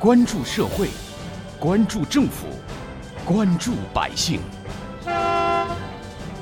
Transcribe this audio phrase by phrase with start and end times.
[0.00, 0.88] 关注社会，
[1.60, 2.46] 关注政府，
[3.22, 4.40] 关注百姓，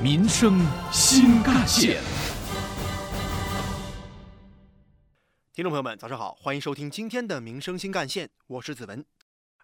[0.01, 2.01] 民生新干线。
[5.53, 9.03] 听众朋友们，早上好，欢迎收听今天的《民生新干线》，我是子文。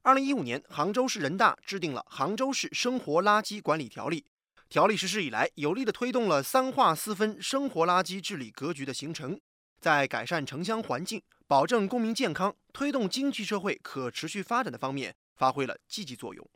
[0.02, 4.20] 二零一五年，杭州市人大制定了《杭州市生活垃圾管理条例》，
[4.68, 9.40] 条例实施以来，有力的推动了三化四分生活垃圾治理格局的形成，
[9.80, 16.50] 在改善城乡环境、保证公民健康、推动经济社会可持续发展的方面发挥了积极作用。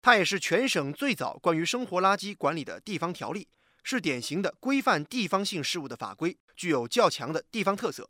[0.00, 3.46] 它也是全省最早关于生活垃圾管理的地方条例，
[3.84, 8.08] 是典型的规范地方性事务的法规，具有较强的地方特色。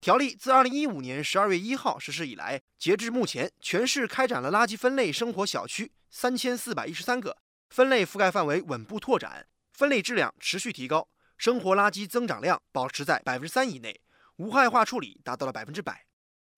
[0.00, 7.36] 条例自二零一五年十二月一号实施以来，截至目前，全市开展了垃圾分类生活小区三千四百一十三个，
[7.70, 14.00] 分类覆盖范围稳步拓展，分类质量持续提高，生活垃圾增长量保持在百分之三以内，
[14.36, 16.06] 无害化处理达到了百分之百。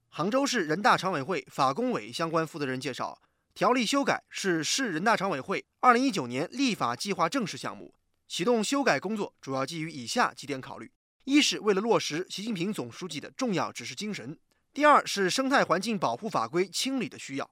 [0.08, 3.20] 杭州市人大常委会法工委相关负责人介绍，
[3.52, 7.94] 条例修改是市人大常委会二零一九年立法计划正式项目，
[8.28, 10.92] 启动修改工作主要基于以下几点考虑。
[11.24, 14.38] 一是为了落实习近平总书记的重要指示精神，
[14.72, 17.50] 第二是生态环境保护法规清理的需要。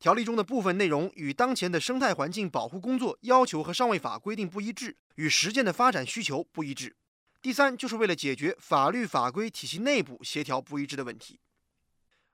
[0.00, 6.96] 条例中的部分内容与当前的生态环境保护工作要求和上位法规定不一致，与实践的发展需求不一致。
[7.44, 11.38] 第三就是为了解决法律法规体系内部协调不一致的问题。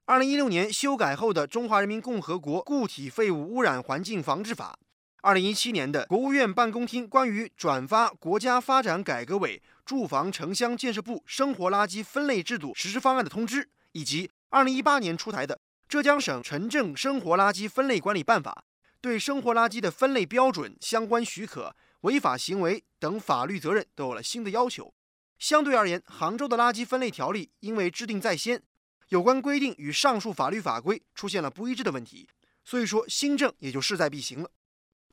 [0.04, 4.78] 二零一六年修改后的《中华人民共和国固体废物污染环境防治法》。
[5.22, 18.62] 二零一七年的国务院办公厅关于转发国家发展改革委住房城乡建设部生活垃圾分类制度实施方案的通知，以及二零一八年出台的浙江省城镇生活垃圾分类管理办法，
[19.00, 24.94] 对生活垃圾的分类标准、相关许可、违法行为等法律责任都有了新的要求。
[25.40, 28.62] 相对而言，杭州的垃圾分类条例因为制定在先，
[29.08, 32.28] 有关规定与上述法律法规出现了不一致的问题，
[32.62, 34.50] 所以说新政也就势在必行了。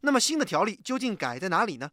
[0.01, 1.91] 那么新的条例究竟改在哪里呢？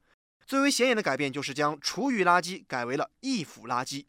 [0.48, 4.06] 最为显眼的改变就是将厨余垃圾改为了易腐垃圾。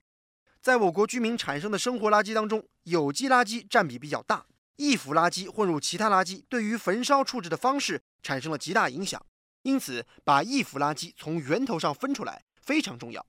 [0.59, 4.47] 在我国居民产生的生活垃圾当中，有机垃圾占比比较大，
[4.77, 9.23] 易腐垃圾混入其他垃圾，对于焚烧处置的方式产生了极大影响。
[9.61, 13.23] 因此，把易腐垃圾从源头上分出来非常重要。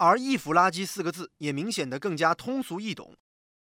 [0.00, 3.14] 而易腐垃圾四个字也明显的更加通俗易懂。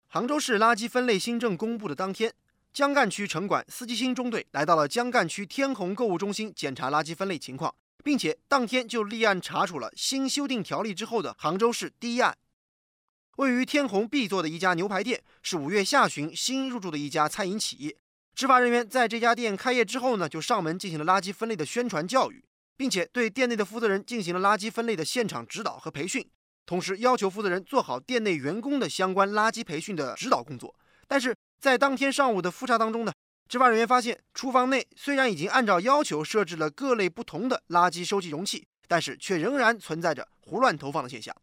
[0.07, 2.35] 杭州市垃圾分类新政公布的当天。
[2.75, 12.37] 江干区城管司机新中队来到了江干区天虹购物中心检查垃圾分类情况，并且当天就立案查处了新修订条例之后的杭州市第一案。
[13.37, 17.97] 位于天虹 B 座的一家牛排店是五月下旬新入驻的一家餐饮企业。
[18.35, 22.45] 执法人员在这家店开业之后呢，就上门进行了垃圾分类的宣传教育，
[22.81, 26.27] 并且对店内的负责人进行了垃圾分类的现场指导和培训，
[26.65, 30.75] 同时要求负责人做好店内员工的相关垃圾培训的指导工作。
[31.07, 33.13] 但是，在当天上午的复查当中呢，
[33.47, 41.37] 执法人员发现，厨房内虽然已经按照要求设置了各类不同的垃圾收集容器，但是却仍然存在着胡乱投放的现象。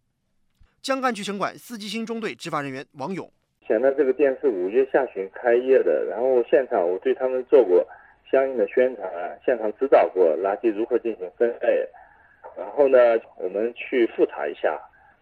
[0.81, 3.31] 江干区城管四季星中队执法人员王勇：
[3.67, 7.87] 前面这个店是五月下旬开业的，然后现场我对他们做过
[8.31, 9.09] 相应的宣传，
[9.45, 11.87] 现场指导过垃圾如何进行分类。
[12.57, 14.79] 然后呢，我们去复查一下，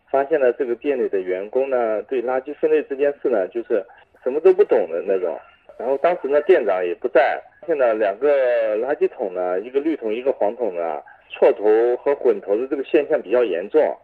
[0.10, 3.86] 发现了这个店里的员工呢，对垃圾分类这件事呢，就是。
[4.24, 5.40] 什么都不懂的那种，
[5.78, 11.00] 然后当时呢店长也不在，现在两个垃圾桶呢，一个绿桶一个黄桶呢，
[11.30, 11.64] 错投
[11.98, 13.96] 和混投的这个现象比较严重。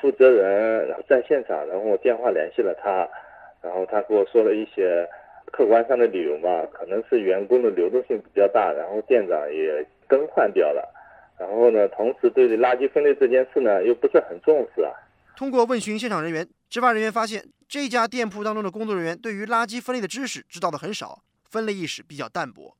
[0.00, 3.06] 负责人在现场，然后我电话联系了他，
[3.60, 5.06] 然后他给我说了一些
[5.52, 10.88] 客观上的理由嘛，可能是员工的流动性比较大，然后店长也更换掉了，
[11.38, 14.92] 然后呢，同时对垃圾分类这件事呢又不是很重视啊。
[15.36, 17.44] 通过问询现场人员，执法人员发现。
[17.70, 22.76] 这家店铺当中的工作人员对于垃圾分类的知识知道的很少，分类意识比较淡薄。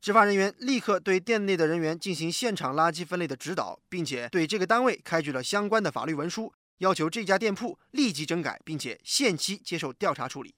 [0.00, 10.54] 执法人员立刻对店内的人员进行现场垃圾分类的指导，并且对这个单位开具了相关的法律文书，要求这家店铺立即整改，并且限期接受调查处理。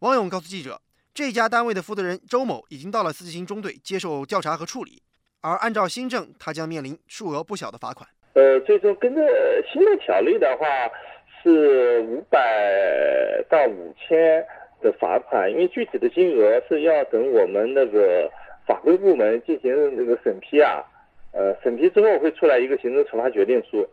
[0.00, 0.80] 王勇告诉记者，
[1.14, 5.02] 这家单位的负责人周某已经到了四季星中队接受调查和处理，
[5.40, 8.08] 而按照新政，他将面临数额不小的罚款。
[8.34, 9.22] 呃，最终跟着
[9.72, 10.66] 新的条例的话。
[11.42, 14.44] 是五百到五千
[14.82, 18.28] 的罚款，因为具体的金额是要等我们那个
[18.66, 20.82] 法规部门进行那个审批啊，
[21.30, 23.88] 呃，审批之后会出来一个行政处罚决定书。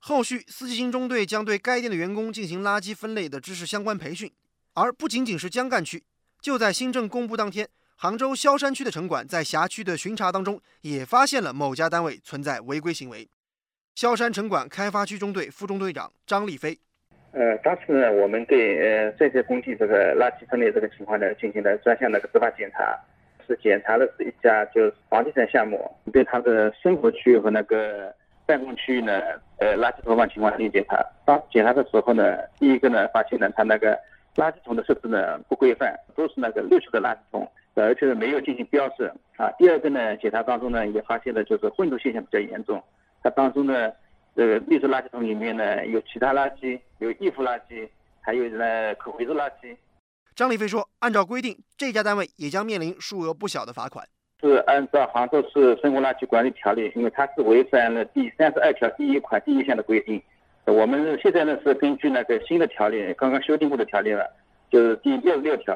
[0.00, 4.30] 后续四季新中队将对该店的员工进行垃圾分类的知识相关培训，
[4.80, 6.04] 而不仅仅是江干区，
[6.40, 13.28] 就在新政公布当天，杭州萧山区的城管在辖区的巡查当中也发现了某家单位存在违规行为。
[13.96, 16.78] 萧山城管开发区中队副中队长张立飞。
[17.32, 22.96] 呃，当时呢，我们对呃这些工地这个垃圾分类这个情况呢，进行了专项那个执法检查，
[23.46, 28.14] 是检查的是一家就是房地产项目，对他的生活区域和那个
[28.46, 29.20] 办公区域呢，
[29.58, 31.04] 呃，垃圾投放情况进行检查。
[31.26, 33.98] 当时检查的时候呢，第一个呢，发现呢，他那个
[34.38, 39.50] 垃圾桶的设置呢不规范，都是那个绿色的垃圾桶，而且没有进行标识啊。
[39.58, 42.82] 第二个呢，检查当中呢，也发现了就是混浊现象比较严重，
[43.22, 43.92] 它当中呢。
[44.36, 47.88] 这个绿色垃圾桶里面呢，有其他垃圾，有易腐垃圾，
[48.20, 49.76] 还有呢可回收垃圾。
[50.36, 54.06] 张立飞说：“按照规定，这家单位也将面临数额不小的罚款。”
[54.40, 60.22] 是按照《杭州市生活垃圾管理条例》，因为它是违反了第三十二条第一款第一项的规定。
[60.72, 64.30] 我们现在呢是根据那个新的条例，刚刚修订过的条例了，
[64.70, 65.74] 就是第六十六条，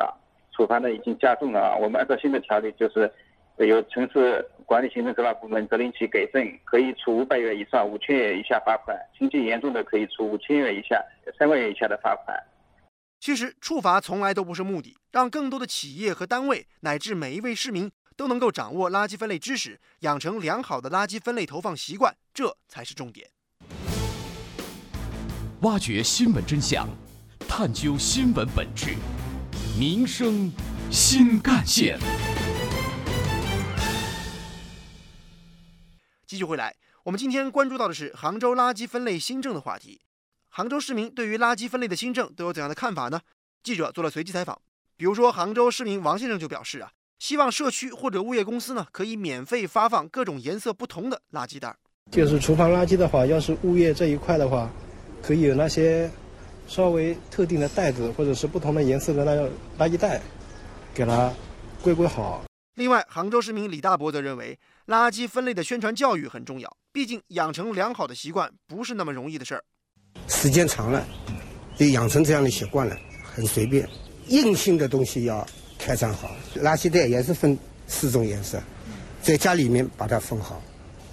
[0.55, 1.77] 处罚呢已经加重了啊。
[1.77, 3.11] 我们按照新的条例就是。
[3.59, 11.01] 由城市管理行政执法部门责令其改正，可以处五百元以上五千元以下罚款；情节严重的，可以处五千元以下
[11.39, 12.37] 三万元以下的罚款。
[13.21, 23.29] 其实，处罚从来都不是目的，让更多的企业和单位乃至每一位市民都能够掌握垃圾分类知识，养成良好的垃圾分类投放习惯，这才是重点。
[25.63, 26.89] 挖掘新闻真相，
[27.49, 28.97] 探究新闻本质，
[29.79, 30.51] 民生
[30.91, 32.01] 新干线。
[36.27, 36.75] 继续回来，
[37.05, 40.01] 我们今天关注到的是杭州垃圾分类新政的话题。
[40.49, 43.21] 杭州市民对于垃圾分类的新政都有怎样的看法呢？
[43.63, 44.61] 记者做了随机采访。
[44.97, 51.77] 比如说，杭州市民王先生就表示啊，希望社区或者物业公司呢可以免费发放各种颜色不同的垃圾袋。
[52.11, 54.69] 就是厨房垃圾的话，要是物业这一块的话，
[55.23, 56.11] 可以有那些
[56.67, 59.49] 稍微特定的袋子，或者是不同的颜色的那个
[59.79, 60.21] 垃圾袋，
[60.93, 61.33] 给它
[61.81, 62.43] 归归好。
[62.75, 66.77] 另外，杭州市民李大伯则认为，垃圾分类的宣传教育很重要。
[66.91, 69.63] 毕竟，养成良好的习惯不是那么容易的事儿。
[70.27, 71.07] 时间长了，
[71.77, 73.89] 就养成这样的习惯了，很随便。
[74.29, 75.47] 硬性的东西要
[75.79, 78.63] 开展好，垃圾袋也是分四种颜色，
[79.23, 80.63] 在家里面把它分好。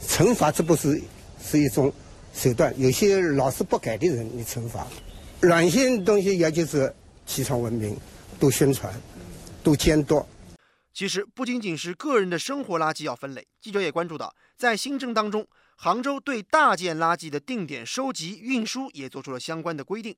[0.07, 1.01] 惩罚这不是
[1.41, 1.91] 是一种
[2.33, 4.87] 手段，有些老是不改的人，你惩罚。
[5.41, 6.93] 软性东西也就是
[7.25, 7.97] 提倡文明，
[8.39, 8.93] 多宣传，
[9.63, 10.25] 多监督。
[10.93, 15.47] 其实不仅仅是个人的生活垃圾要分类，记者也关注到，在新政当中，
[15.77, 20.15] 杭州对大件垃圾的定点收集、运输也做出了相关的规定。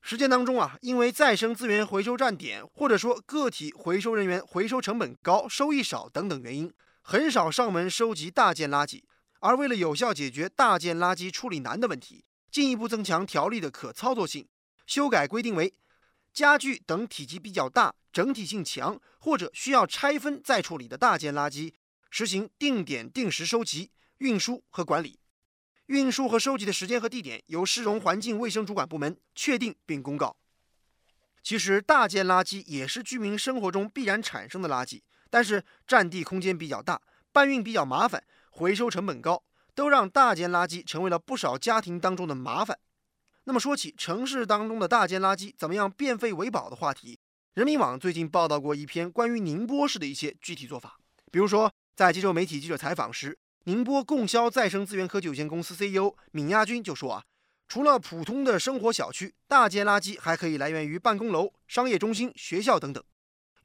[0.00, 9.02] 实践当中啊，因为再生资源回收站点或者说个体回收人员回收成本高、收益少等等原因，很少上门收集大件垃圾。
[9.42, 14.46] 而为了有效解决大件垃圾处理难的问题，进一步增强条例的可操作性，
[14.86, 15.74] 修改规定为。
[16.32, 21.74] 家具等体积比较大、整体性强或者需要拆分再处理的大件垃圾，
[22.08, 25.18] 实行定点定时收集、运输和管理。
[25.86, 30.36] 运输和收集的时间和地点由市容环境卫生主管部门确定并公告。
[31.42, 37.02] 其实，大件垃圾也是居民生活中必然产生的垃圾，但是占地空间比较大，
[37.32, 38.22] 搬运比较麻烦，
[38.54, 39.42] 回收成本高，
[39.74, 42.78] 都让大件垃圾成为了不少家庭当中的麻烦。
[43.44, 47.18] 那么说起城市当中的大件垃圾怎么样变废为宝的话题，
[47.54, 51.00] 人民网最近报道过一篇关于宁波市的一些具体做法。
[51.30, 57.24] 比如说，在接受媒体记者采访时，宁波供销再生资源科技有限公司 CEO 闵亚军就说啊，
[57.66, 63.02] 除了普通的生活小区，大件垃圾还可以来源于办公楼、商业中心、学校等等。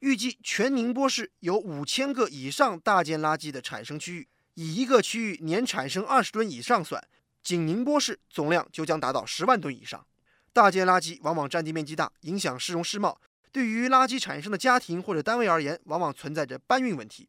[0.00, 7.00] 预计全宁波市有五千个以上大件垃圾的产生区域，以一个区域年产生二十吨以上算。
[7.44, 10.04] 仅宁波市总量就将达到十万吨以上。
[10.52, 13.20] 大件垃圾往往占地面积大，影响市容市貌。
[13.52, 17.28] 对于垃圾产生的家庭或者单位而言，往往存在着搬运问题。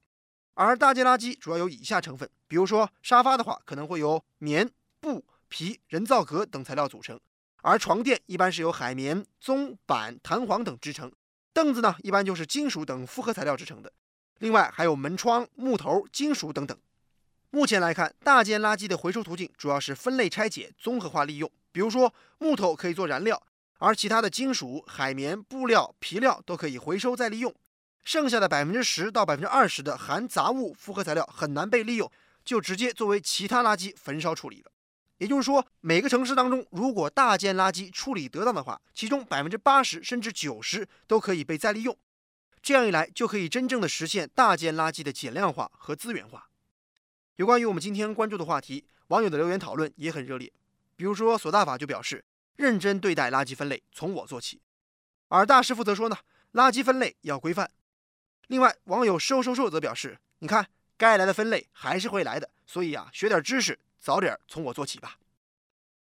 [0.56, 4.68] 而大件垃圾主要有以下成分，比如说沙发的话，可能会由棉、
[5.00, 7.16] 布、皮、人造革等材料组成；
[7.62, 11.12] 而床垫一般是由海绵、棕、板、弹簧等制成；
[11.54, 13.94] 凳子呢，一般就是金属等复合材料制成的。
[14.40, 16.76] 另外还有门窗、木头、金属等等。
[17.52, 21.52] 目前来看，大件垃圾的回收途径主要是分类拆解、综合化利用。
[21.72, 23.42] 比如说，木头可以做燃料，
[23.80, 27.52] 而其他的金属、海绵、布料、皮料都可以回收再利用。
[28.04, 32.12] 剩下的百分之十到百分之二十的含杂物复合材料很难被利用，
[32.46, 34.72] 就直接作为其他垃圾焚烧处理了。
[35.18, 41.98] 也就是说，每个城市当中，如果大件垃圾处理得当的话，其中百分之八十甚至九十都可以被再利用。
[42.62, 46.49] 这样一来，就可以真正的实现大件垃圾的减量化和资源化。
[47.40, 50.52] 有关于我们今天关注的话题，网友的留言讨论也很热烈。
[50.98, 52.26] 比如说，索大法就表示，
[52.58, 54.60] 认真对待垃圾分类，从我做起。
[55.30, 56.18] 而大师傅则说呢，
[56.52, 57.72] 垃圾分类要规范。
[58.48, 60.68] 另外，网友瘦瘦瘦则表示，你看，
[60.98, 65.16] 该来的分类还是会来的，所以啊，学点知识，早点从我做起吧。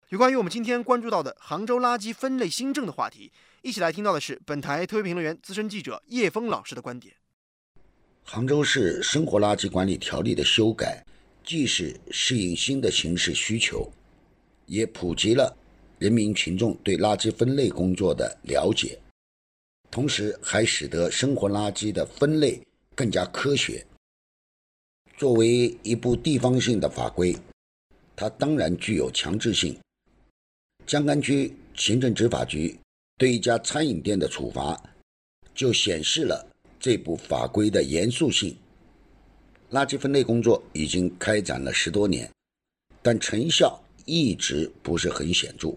[0.09, 7.15] 有关于我们今天关注到的杭州垃圾分类新政的话题，一起来听到的是本台特约评论员、资深记者叶峰老师的观点。
[8.25, 11.03] 杭州市生活垃圾管理条例的修改，
[11.43, 13.91] 既是适应新的形势需求，
[14.67, 15.57] 也普及了
[16.00, 18.98] 人民群众对垃圾分类工作的了解，
[19.89, 22.62] 同时还使得生活垃圾的分类
[22.95, 23.86] 更加科学。
[25.17, 27.36] 作为一部地方性的法规，
[28.15, 29.77] 它当然具有强制性。
[30.88, 32.77] 江干区行政执法局
[33.17, 34.81] 对一家餐饮店的处罚，
[35.53, 36.48] 就显示了
[36.79, 38.57] 这部法规的严肃性。
[39.71, 42.29] 垃圾分类工作已经开展了十多年，
[43.01, 45.73] 但成效一直不是很显著。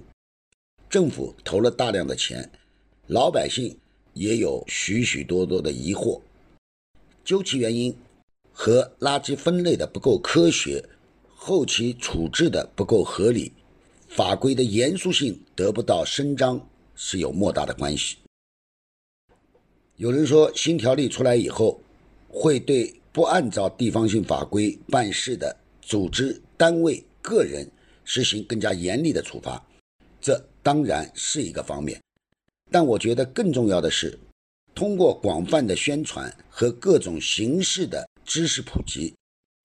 [0.91, 2.51] 政府投了大量的钱，
[3.07, 3.77] 老百姓
[4.13, 6.21] 也有许许多多的疑惑。
[7.25, 7.97] 究其原因，
[8.53, 10.85] 和垃圾分类的不够科学，
[11.29, 13.53] 后期处置的不够合理。
[14.09, 18.17] 法规的严肃性得不到伸张是有莫大的关系。
[19.97, 21.81] 有人说，新条例出来以后，
[22.29, 27.71] 会对不按照地方性法规办事的组织、单位、个人
[28.05, 29.65] 实行更加严厉的处罚，
[30.21, 32.03] 这当然是一个方面。
[32.73, 34.19] 但我觉得更重要的是，
[34.75, 39.15] 通过广泛的宣传和各种形式的知识普及，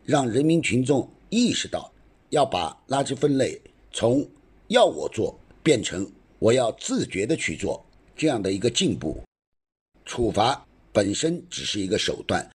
[0.05, 1.91] 让人民群众意识到
[2.29, 3.59] 要把垃圾分类
[3.91, 4.23] 从
[4.67, 7.83] 要我做，变成我要自觉的去做，
[8.15, 9.19] 这样的一个进步。
[10.05, 10.63] 处罚
[10.93, 12.47] 本身只是一个手段，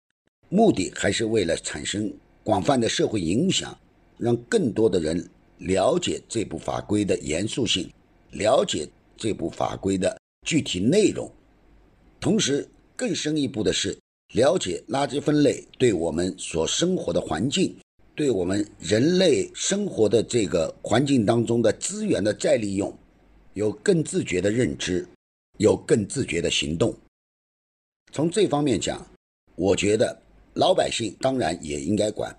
[0.53, 3.75] 目的还是为了产生广泛的社会影响，
[4.19, 7.91] 让更多的人了解这部法规的严肃性，
[8.33, 11.27] 了解这部法规的具体内容。
[12.19, 13.97] 同时，更深一步的是
[14.35, 17.75] 了解垃圾分类对我们所生活的环境。
[18.13, 22.95] 对我们人类生活的这个环境当中的资源的再利用，
[23.55, 25.03] 有更自觉的认知，
[25.57, 26.95] 有更自觉的行动。
[28.11, 29.03] 从这方面讲，
[29.55, 30.21] 我觉得
[30.55, 32.35] 老百姓当然也应该管，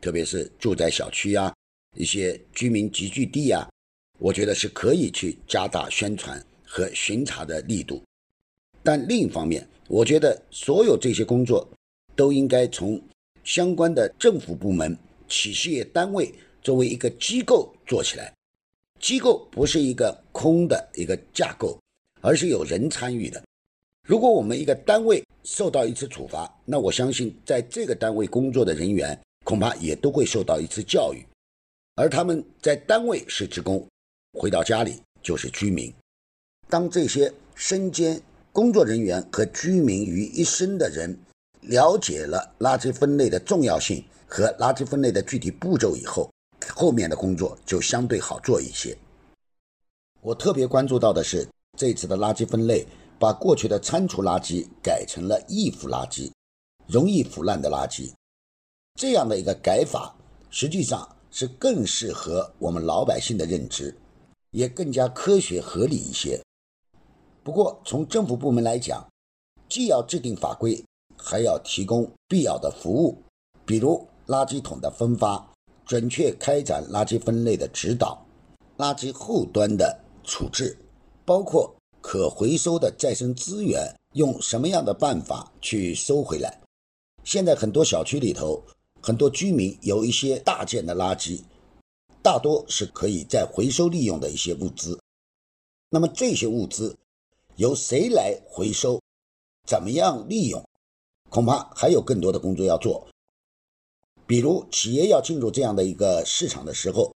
[0.00, 1.54] 特别是住宅小区啊，
[1.96, 3.68] 一些居民集聚地啊，
[4.18, 8.02] 我觉得是可以去加大宣传和巡查的力度。
[8.82, 11.68] 但另一方面，我觉得所有这些工作
[12.16, 12.98] 都应该从
[13.44, 14.96] 相关的政府部门。
[15.28, 18.34] 企事业单位作为一个机构做起来，
[18.98, 21.78] 机构不是一个空的一个架构，
[22.20, 23.40] 而是有人参与的。
[24.06, 31.24] 如果我们一个单位受到一次处罚，那我相信在这个单位工作的人员恐怕也都会受到一次教育，
[31.96, 33.86] 而他们在单位是职工，
[34.38, 35.92] 回到家里就是居民。
[36.68, 38.20] 当这些身兼
[38.52, 41.18] 工作人员和居民于一身的人
[41.62, 44.04] 了解了垃圾分类的重要性。
[44.32, 46.32] 和垃圾分类的具体步骤以后，
[46.68, 48.96] 后面的工作就相对好做一些。
[50.20, 51.44] 我特别关注到的是，
[51.76, 52.86] 这次的垃圾分类
[53.20, 56.32] 把过去的餐厨垃圾改成了易腐垃圾，
[56.86, 58.10] 容易腐烂的垃圾。
[58.98, 60.16] 这样的一个改法，
[60.48, 63.94] 实际上是更适合我们老百姓的认知，
[64.52, 66.40] 也更加科学合理一些。
[67.44, 69.06] 不过，从政府部门来讲，
[69.68, 70.82] 既要制定法规，
[71.16, 73.22] 还要提供必要的服务，
[73.66, 74.04] 比如。
[74.26, 75.44] 垃圾桶的分发，
[75.84, 78.24] 准确开展垃圾分类的指导，
[78.78, 80.78] 垃圾后端的处置，
[81.24, 86.60] 包括可回收的再生资源用什么样的办法去收回来。
[87.24, 88.62] 现在很多小区里头，
[89.02, 91.42] 很多居民有一些大件的垃圾，
[92.22, 94.98] 大多是可以再回收利用的一些物资。
[95.90, 96.96] 那么这些物资
[97.56, 99.00] 由谁来回收，
[99.66, 100.64] 怎么样利用，
[101.28, 103.06] 恐怕还有更多的工作要做。
[104.26, 107.12] 比如企业要进入这样的一个市场的时候，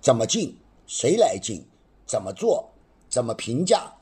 [0.00, 0.56] 怎么进，
[0.86, 1.66] 谁来进，
[2.06, 2.70] 怎么做，
[3.08, 3.92] 怎么评价，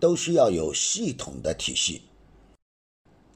[0.00, 2.02] 都需要有系统的体系。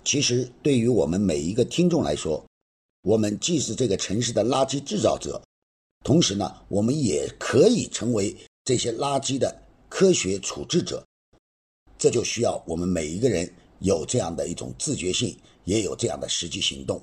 [0.02, 2.44] 其实对于我们每一个听众来说，
[3.02, 5.40] 我们既是这个城市的垃圾制造者，
[6.02, 11.04] 同时呢，我们也可以成为这些垃圾的科学处置者。
[11.97, 17.02] 这就需要我们每一个人有这样的一种自觉性，也有这样的实际行动。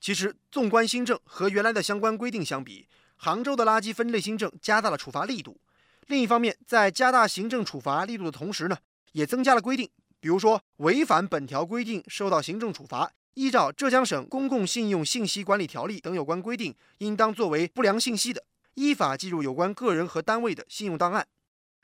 [0.00, 5.56] 其实，纵观新政和原来的相关规定相比，杭州的垃圾分类新政加大了处罚力度。
[6.06, 8.76] 另一方面，在加大行政处罚力度的同时呢，
[9.12, 9.88] 也增加了规定，
[10.20, 18.44] 比如说违反本条规定受到行政处罚，依照浙江省公共信用信息管理条例等有关规定，应当作为不良信息的，
[18.74, 21.26] 依法记入有关个人和单位的信用档案。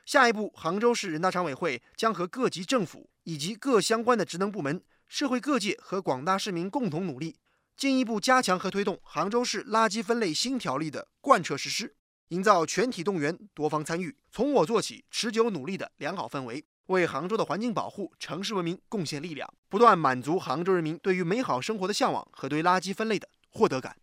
[0.05, 7.35] 下一步，杭州市人大常委会将和各级政府以及各相关的职能部门、社会各界和广大市民共同努力。
[7.77, 11.95] 进一步加强和推动杭州市垃圾分类新条例的贯彻实施。
[12.29, 23.97] 营造全体动员、多方参与、从我做起、持久努力的良好氛围，为杭州的环境保护、城市文明贡献力量，不断满足杭州人民对于美好生活的向往和对垃圾分类的获得感。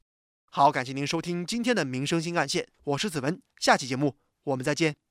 [0.51, 5.06] 好，感谢您收听今天的民生新干线，我是子文，下期节目我们再见。